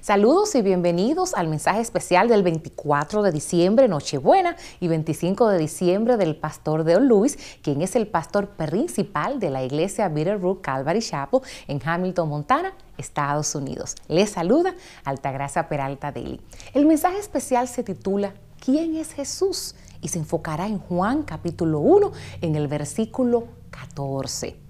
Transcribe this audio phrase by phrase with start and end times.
[0.00, 6.16] Saludos y bienvenidos al mensaje especial del 24 de diciembre, Nochebuena, y 25 de diciembre
[6.16, 11.40] del pastor Deon Lewis, quien es el pastor principal de la iglesia Bitterroot Calvary Chapel
[11.66, 13.96] en Hamilton, Montana, Estados Unidos.
[14.08, 14.74] Les saluda
[15.04, 16.40] Altagracia Peralta Daly.
[16.74, 18.34] El mensaje especial se titula
[18.64, 19.74] ¿Quién es Jesús?
[20.02, 24.65] y se enfocará en Juan capítulo 1 en el versículo 14.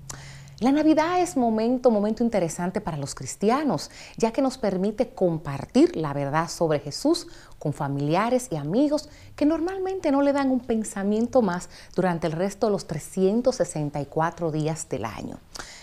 [0.58, 6.14] La Navidad es momento, momento interesante para los cristianos, ya que nos permite compartir la
[6.14, 7.26] verdad sobre Jesús
[7.58, 12.68] con familiares y amigos que normalmente no le dan un pensamiento más durante el resto
[12.68, 15.38] de los 364 días del año.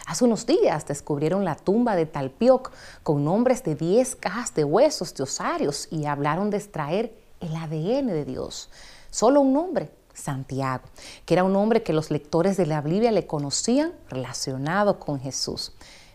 [0.08, 2.72] Hace unos días descubrieron la tumba de Talpioc
[3.04, 8.08] con nombres de 10 cajas de huesos de osarios y hablaron de extraer el ADN
[8.08, 8.72] de Dios.
[9.12, 10.84] Solo un nombre, Santiago,
[11.26, 15.74] que era un hombre que los lectores de la Biblia le conocían relacionado con Jesús.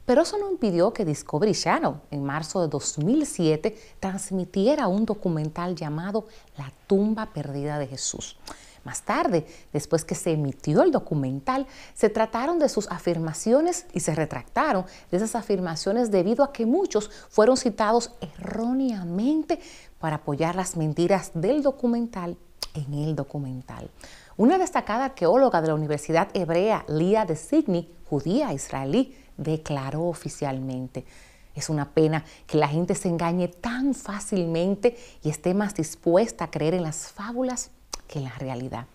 [0.09, 6.27] Pero eso no impidió que Discovery Channel en marzo de 2007 transmitiera un documental llamado
[6.57, 8.39] La tumba perdida de Jesús.
[8.85, 14.15] Más tarde, después que se emitió el documental, se trataron de sus afirmaciones y se
[14.15, 19.61] retractaron de esas afirmaciones debido a que muchos fueron citados erróneamente
[19.99, 22.39] para apoyar las mentiras del documental
[22.75, 23.91] en el documental.
[24.37, 31.05] Una destacada arqueóloga de la Universidad Hebrea, Lía de Signy, judía israelí, declaró oficialmente,
[31.55, 36.51] es una pena que la gente se engañe tan fácilmente y esté más dispuesta a
[36.51, 37.71] creer en las fábulas
[38.07, 38.87] que en la realidad.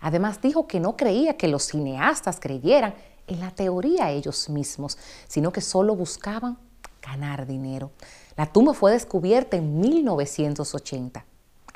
[0.00, 2.94] Además dijo que no creía que los cineastas creyeran
[3.26, 6.58] en la teoría ellos mismos, sino que solo buscaban
[7.00, 7.92] ganar dinero.
[8.36, 11.24] La tumba fue descubierta en 1980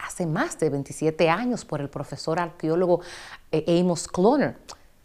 [0.07, 3.01] hace más de 27 años por el profesor arqueólogo
[3.51, 4.57] eh, Amos Cloner.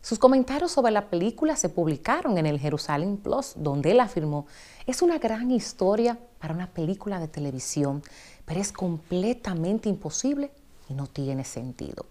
[0.01, 4.47] Sus comentarios sobre la película se publicaron en el Jerusalem Plus, donde él afirmó,
[4.85, 8.01] es una gran historia para una película de televisión,
[8.45, 10.51] pero es completamente imposible
[10.89, 12.05] y no tiene sentido.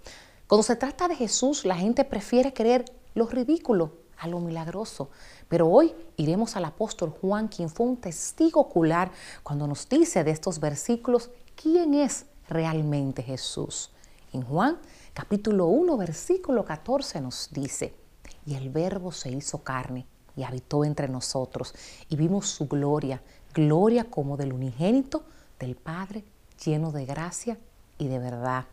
[0.46, 2.84] Cuando se trata de Jesús, la gente prefiere creer
[3.14, 5.10] lo ridículo a lo milagroso.
[5.48, 9.10] Pero hoy iremos al apóstol Juan, quien fue un testigo ocular
[9.42, 13.90] cuando nos dice de estos versículos quién es realmente Jesús.
[14.32, 14.78] En Juan
[15.14, 17.94] capítulo 1 versículo 14 nos dice,
[18.44, 20.06] y el verbo se hizo carne
[20.36, 21.74] y habitó entre nosotros
[22.08, 23.22] y vimos su gloria,
[23.54, 25.24] gloria como del unigénito
[25.58, 26.24] del Padre,
[26.64, 27.58] lleno de gracia
[27.98, 28.66] y de verdad.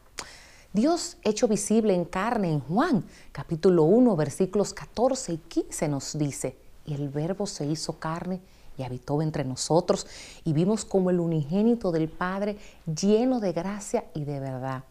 [0.73, 6.57] Dios hecho visible en carne en Juan capítulo 1 versículos 14 y 15 nos dice,
[6.85, 8.41] y el verbo se hizo carne
[8.77, 10.07] y habitó entre nosotros
[10.43, 14.83] y vimos como el unigénito del Padre lleno de gracia y de verdad.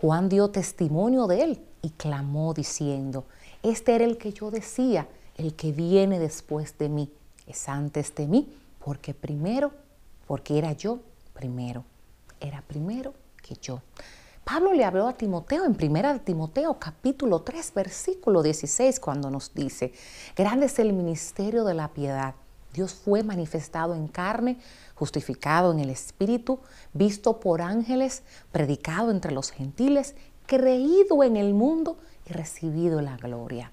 [0.00, 3.24] Juan dio testimonio de él y clamó diciendo,
[3.62, 7.12] este era el que yo decía, el que viene después de mí,
[7.46, 8.52] es antes de mí,
[8.84, 9.72] porque primero,
[10.26, 11.00] porque era yo
[11.32, 11.84] primero,
[12.40, 13.80] era primero que yo.
[14.44, 19.92] Pablo le habló a Timoteo en 1 Timoteo capítulo 3 versículo 16 cuando nos dice,
[20.36, 22.34] grande es el ministerio de la piedad
[22.72, 24.58] Dios fue manifestado en carne,
[24.94, 26.60] justificado en el Espíritu,
[26.92, 28.22] visto por ángeles,
[28.52, 30.14] predicado entre los gentiles,
[30.46, 31.96] creído en el mundo
[32.28, 33.72] y recibido la gloria.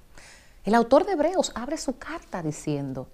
[0.63, 3.07] El autor de Hebreos abre su carta diciendo,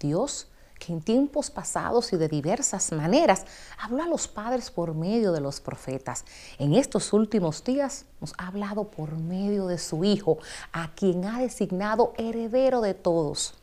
[0.00, 3.46] Dios, que en tiempos pasados y de diversas maneras
[3.78, 6.24] habló a los padres por medio de los profetas,
[6.58, 10.38] en estos últimos días nos ha hablado por medio de su Hijo,
[10.72, 13.54] a quien ha designado heredero de todos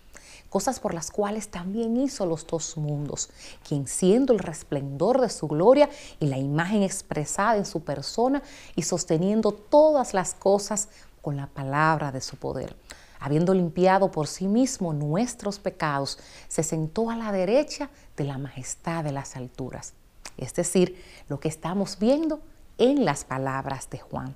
[0.49, 3.29] cosas por las cuales también hizo los dos mundos,
[3.67, 5.89] quien siendo el resplendor de su gloria
[6.19, 8.41] y la imagen expresada en su persona
[8.75, 10.89] y sosteniendo todas las cosas
[11.21, 12.75] con la palabra de su poder.
[13.19, 19.03] Habiendo limpiado por sí mismo nuestros pecados, se sentó a la derecha de la majestad
[19.03, 19.93] de las alturas.
[20.37, 22.39] Es decir, lo que estamos viendo
[22.77, 24.35] en las palabras de Juan.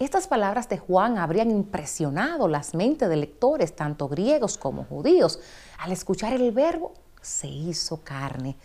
[0.00, 5.40] Estas palabras de Juan habrían impresionado las mentes de lectores, tanto griegos como judíos.
[5.78, 8.56] Al escuchar el verbo, se hizo carne.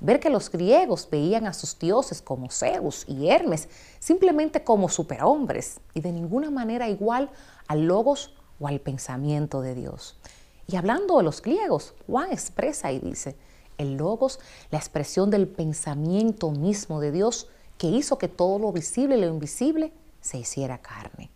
[0.00, 5.80] Ver que los griegos veían a sus dioses como Zeus y Hermes simplemente como superhombres
[5.94, 7.30] y de ninguna manera igual
[7.66, 10.18] al logos o al pensamiento de Dios.
[10.66, 13.38] Y hablando de los griegos, Juan expresa y dice,
[13.78, 14.38] el logos,
[14.70, 17.48] la expresión del pensamiento mismo de Dios
[17.78, 19.94] que hizo que todo lo visible y lo invisible
[20.24, 21.30] se hiciera carne.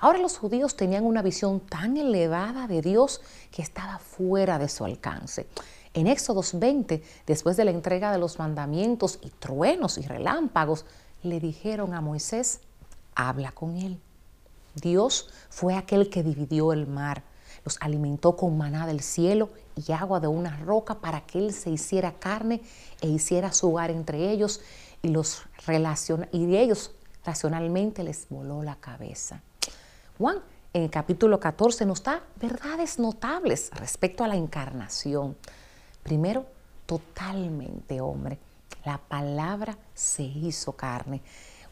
[0.00, 4.84] Ahora los judíos tenían una visión tan elevada de Dios que estaba fuera de su
[4.84, 5.46] alcance.
[5.92, 10.86] En Éxodos 20, después de la entrega de los mandamientos y truenos y relámpagos,
[11.22, 12.60] le dijeron a Moisés,
[13.14, 14.00] habla con él.
[14.74, 17.22] Dios fue aquel que dividió el mar,
[17.64, 21.70] los alimentó con maná del cielo y agua de una roca para que Él se
[21.70, 22.60] hiciera carne
[23.00, 24.60] e hiciera su hogar entre ellos
[25.02, 25.42] y, los
[26.32, 26.90] y ellos
[27.24, 29.40] racionalmente les voló la cabeza.
[30.18, 30.38] Juan
[30.72, 35.36] en el capítulo 14 nos da verdades notables respecto a la encarnación.
[36.02, 36.46] Primero,
[36.86, 38.38] totalmente hombre.
[38.84, 41.22] La palabra se hizo carne.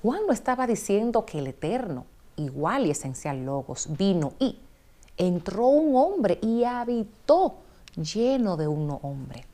[0.03, 2.07] Juan no estaba diciendo que el eterno,
[2.37, 4.59] igual y esencial logos, vino y
[5.17, 7.57] entró un hombre y habitó
[7.97, 9.45] lleno de un hombre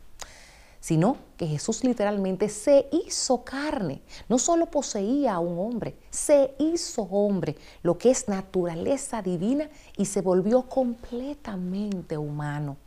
[0.88, 4.00] sino que Jesús literalmente se hizo carne.
[4.26, 9.69] No solo poseía a un hombre, se hizo hombre, lo que es naturaleza divina
[9.99, 12.79] y se volvió completamente humano.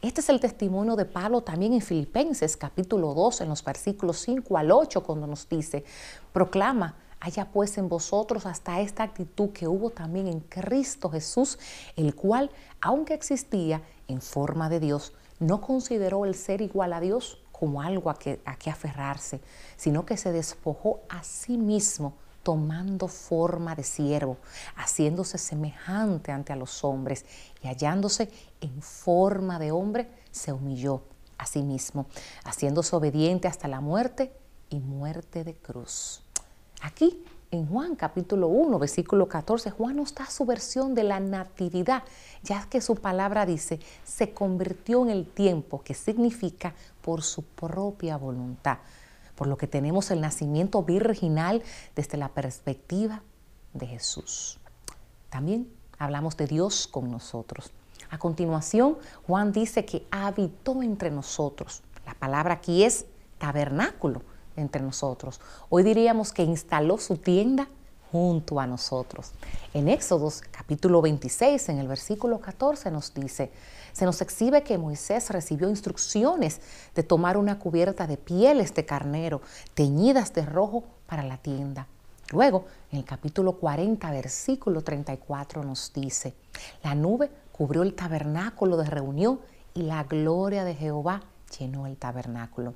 [0.00, 4.56] Este es el testimonio de Pablo también en Filipenses capítulo 2, en los versículos 5
[4.56, 5.84] al 8, cuando nos dice,
[6.32, 11.58] proclama, haya pues en vosotros hasta esta actitud que hubo también en Cristo Jesús,
[11.96, 17.38] el cual, aunque existía en forma de Dios, no consideró el ser igual a Dios
[17.58, 19.40] como algo a que, a que aferrarse,
[19.76, 24.38] sino que se despojó a sí mismo tomando forma de siervo,
[24.76, 27.26] haciéndose semejante ante a los hombres
[27.62, 31.02] y hallándose en forma de hombre, se humilló
[31.36, 32.06] a sí mismo,
[32.44, 34.32] haciéndose obediente hasta la muerte
[34.70, 36.22] y muerte de cruz.
[36.80, 42.02] Aquí en Juan capítulo 1, versículo 14, Juan nos da su versión de la natividad,
[42.42, 48.16] ya que su palabra dice, se convirtió en el tiempo, que significa por su propia
[48.16, 48.78] voluntad,
[49.34, 51.62] por lo que tenemos el nacimiento virginal
[51.96, 53.22] desde la perspectiva
[53.72, 54.58] de Jesús.
[55.30, 57.70] También hablamos de Dios con nosotros.
[58.10, 61.82] A continuación, Juan dice que habitó entre nosotros.
[62.06, 63.06] La palabra aquí es
[63.38, 64.22] tabernáculo
[64.58, 65.40] entre nosotros.
[65.68, 67.68] Hoy diríamos que instaló su tienda
[68.10, 69.32] junto a nosotros.
[69.74, 73.50] En Éxodos capítulo 26, en el versículo 14 nos dice,
[73.92, 76.60] se nos exhibe que Moisés recibió instrucciones
[76.94, 79.42] de tomar una cubierta de pieles de carnero
[79.74, 81.86] teñidas de rojo para la tienda.
[82.30, 86.34] Luego, en el capítulo 40, versículo 34 nos dice,
[86.82, 89.40] la nube cubrió el tabernáculo de reunión
[89.74, 91.22] y la gloria de Jehová
[91.58, 92.74] llenó el tabernáculo.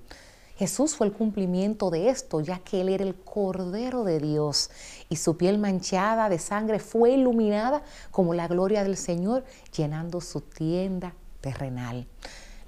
[0.56, 4.70] Jesús fue el cumplimiento de esto, ya que Él era el Cordero de Dios
[5.08, 9.44] y su piel manchada de sangre fue iluminada como la gloria del Señor,
[9.74, 12.06] llenando su tienda terrenal.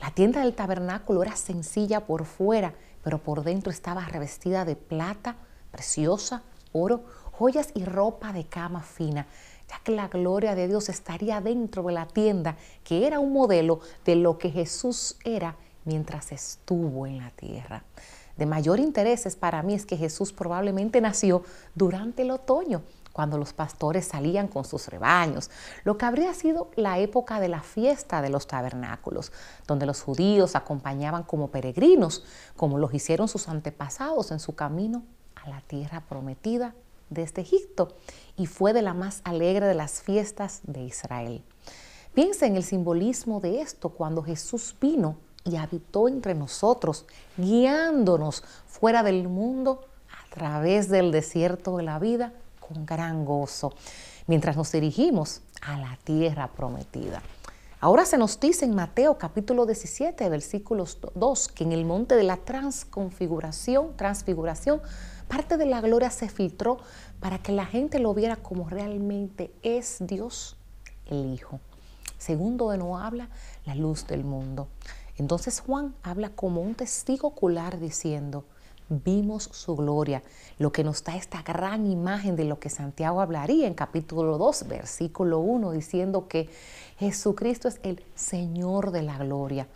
[0.00, 5.36] La tienda del tabernáculo era sencilla por fuera, pero por dentro estaba revestida de plata
[5.70, 6.42] preciosa,
[6.72, 9.26] oro, joyas y ropa de cama fina,
[9.68, 13.80] ya que la gloria de Dios estaría dentro de la tienda, que era un modelo
[14.04, 17.84] de lo que Jesús era mientras estuvo en la tierra.
[18.36, 21.42] De mayor interés es para mí es que Jesús probablemente nació
[21.74, 22.82] durante el otoño,
[23.12, 25.48] cuando los pastores salían con sus rebaños,
[25.84, 29.30] lo que habría sido la época de la fiesta de los tabernáculos,
[29.68, 32.24] donde los judíos acompañaban como peregrinos,
[32.56, 35.04] como los hicieron sus antepasados en su camino
[35.36, 36.74] a la tierra prometida
[37.08, 37.94] desde Egipto,
[38.36, 41.44] y fue de la más alegre de las fiestas de Israel.
[42.14, 47.04] Piensa en el simbolismo de esto cuando Jesús vino y habitó entre nosotros,
[47.36, 53.74] guiándonos fuera del mundo a través del desierto de la vida con gran gozo,
[54.26, 57.22] mientras nos dirigimos a la tierra prometida.
[57.80, 62.22] Ahora se nos dice en Mateo capítulo 17, versículos 2, que en el monte de
[62.22, 64.80] la transconfiguración, transfiguración,
[65.28, 66.78] parte de la gloria se filtró
[67.20, 70.56] para que la gente lo viera como realmente es Dios,
[71.10, 71.60] el Hijo.
[72.16, 73.28] Segundo de no habla,
[73.66, 74.68] la luz del mundo.
[75.16, 78.44] Entonces Juan habla como un testigo ocular diciendo,
[78.88, 80.22] vimos su gloria,
[80.58, 84.68] lo que nos da esta gran imagen de lo que Santiago hablaría en capítulo 2,
[84.68, 86.50] versículo 1, diciendo que
[86.98, 89.68] Jesucristo es el Señor de la gloria.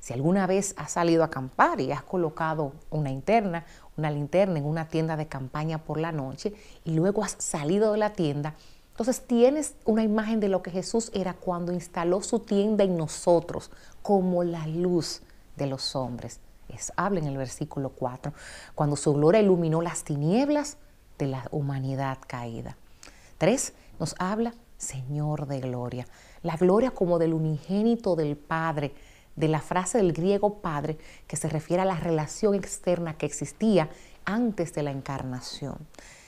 [0.00, 3.64] Si alguna vez has salido a acampar y has colocado una interna,
[3.96, 6.54] una linterna en una tienda de campaña por la noche
[6.84, 8.54] y luego has salido de la tienda,
[8.96, 13.70] entonces tienes una imagen de lo que Jesús era cuando instaló su tienda en nosotros
[14.00, 15.20] como la luz
[15.54, 16.40] de los hombres.
[16.70, 18.32] Es, habla en el versículo 4,
[18.74, 20.78] cuando su gloria iluminó las tinieblas
[21.18, 22.78] de la humanidad caída.
[23.36, 23.74] 3.
[24.00, 26.06] Nos habla Señor de gloria.
[26.42, 28.94] La gloria como del unigénito del Padre,
[29.36, 33.90] de la frase del griego Padre, que se refiere a la relación externa que existía
[34.24, 35.76] antes de la encarnación.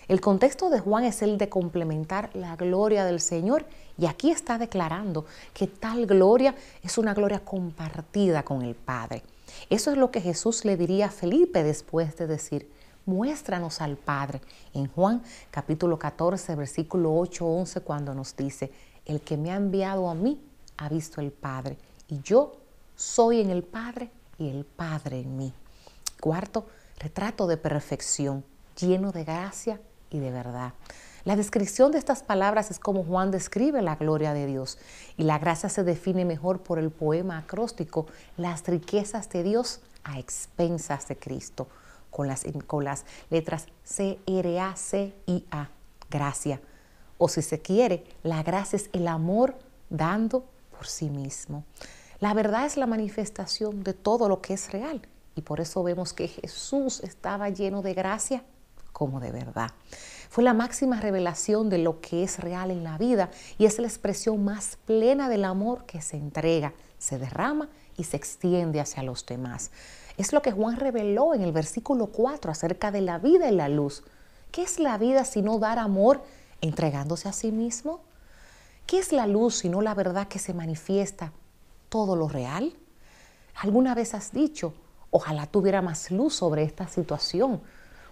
[0.09, 3.67] El contexto de Juan es el de complementar la gloria del Señor
[3.99, 9.23] y aquí está declarando que tal gloria es una gloria compartida con el Padre.
[9.69, 12.71] Eso es lo que Jesús le diría a Felipe después de decir,
[13.05, 14.41] muéstranos al Padre.
[14.73, 18.73] En Juan capítulo 14, versículo 8, 11, cuando nos dice,
[19.05, 20.41] el que me ha enviado a mí,
[20.79, 21.77] ha visto el Padre
[22.09, 22.57] y yo
[22.97, 25.53] soy en el Padre y el Padre en mí.
[26.19, 26.67] Cuarto,
[26.99, 28.43] retrato de perfección,
[28.75, 29.79] lleno de gracia
[30.11, 30.73] y de verdad.
[31.25, 34.79] La descripción de estas palabras es como Juan describe la gloria de Dios
[35.17, 40.19] y la gracia se define mejor por el poema acróstico Las riquezas de Dios a
[40.19, 41.69] expensas de Cristo,
[42.11, 45.69] con las, con las letras C, R, A, C, I, A,
[46.09, 46.61] gracia.
[47.19, 49.57] O si se quiere, la gracia es el amor
[49.91, 51.65] dando por sí mismo.
[52.21, 55.03] La verdad es la manifestación de todo lo que es real
[55.35, 58.45] y por eso vemos que Jesús estaba lleno de gracia
[58.99, 59.71] como de verdad.
[60.29, 63.87] Fue la máxima revelación de lo que es real en la vida y es la
[63.87, 69.25] expresión más plena del amor que se entrega, se derrama y se extiende hacia los
[69.25, 69.71] demás.
[70.17, 73.69] Es lo que Juan reveló en el versículo 4 acerca de la vida y la
[73.69, 74.03] luz.
[74.51, 76.25] ¿Qué es la vida sino dar amor
[76.61, 78.01] entregándose a sí mismo?
[78.85, 81.33] ¿Qué es la luz sino la verdad que se manifiesta
[81.89, 82.75] todo lo real?
[83.55, 84.75] ¿Alguna vez has dicho,
[85.13, 87.63] ojalá tuviera más luz sobre esta situación?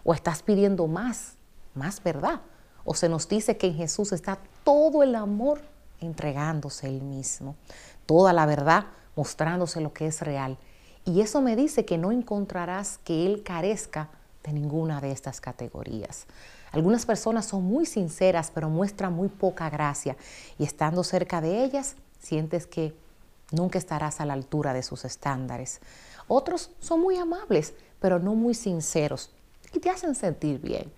[0.06, 1.34] ¿O estás pidiendo más,
[1.75, 2.40] más verdad?
[2.84, 5.60] ¿O se nos dice que en Jesús está todo el amor
[6.00, 7.56] entregándose él mismo?
[8.06, 8.86] Toda la verdad
[9.16, 10.56] mostrándose lo que es real
[11.06, 14.10] y eso me dice que no encontrarás que Él carezca
[14.42, 16.26] de ninguna de estas categorías.
[16.72, 20.16] Algunas personas son muy sinceras, pero muestran muy poca gracia.
[20.58, 22.92] Y estando cerca de ellas, sientes que
[23.52, 25.80] nunca estarás a la altura de sus estándares.
[26.26, 29.30] Otros son muy amables, pero no muy sinceros.
[29.73, 30.92] Y te hacen sentir bien,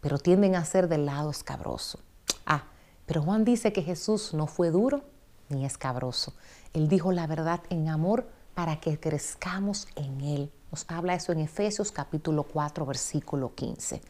[0.00, 2.00] pero tienden a ser del lado escabroso.
[2.46, 2.64] Ah,
[3.06, 5.02] pero Juan dice que Jesús no fue duro
[5.48, 6.32] ni escabroso.
[6.72, 10.52] Él dijo la verdad en amor para que crezcamos en Él.
[10.70, 14.00] Nos habla eso en Efesios capítulo 4, versículo 15.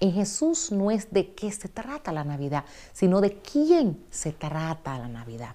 [0.00, 4.98] En Jesús no es de qué se trata la Navidad, sino de quién se trata
[4.98, 5.54] la Navidad.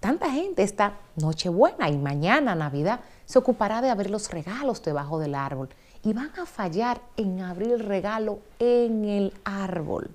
[0.00, 5.34] Tanta gente esta Nochebuena y mañana Navidad se ocupará de abrir los regalos debajo del
[5.34, 5.68] árbol
[6.04, 10.10] y van a fallar en abrir el regalo en el árbol.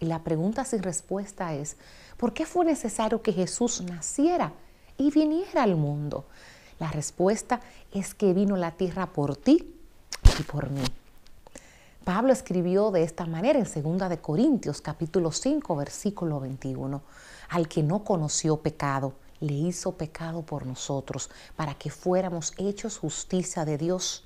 [0.00, 1.76] Y la pregunta sin respuesta es,
[2.16, 4.52] ¿por qué fue necesario que Jesús naciera
[4.98, 6.24] y viniera al mundo?
[6.80, 7.60] La respuesta
[7.92, 9.76] es que vino la tierra por ti
[10.38, 10.82] y por mí.
[12.04, 17.00] Pablo escribió de esta manera en 2 de Corintios capítulo 5 versículo 21,
[17.50, 23.64] al que no conoció pecado, le hizo pecado por nosotros, para que fuéramos hechos justicia
[23.64, 24.24] de Dios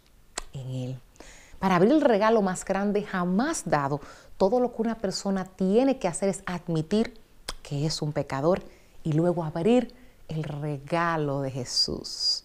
[1.59, 4.01] Para abrir el regalo más grande jamás dado,
[4.37, 7.15] todo lo que una persona tiene que hacer es admitir
[7.63, 8.63] que es un pecador
[9.03, 9.95] y luego abrir
[10.29, 12.45] el regalo de Jesús.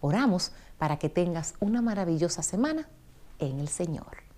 [0.00, 2.88] Oramos para que tengas una maravillosa semana
[3.40, 4.29] en el Señor.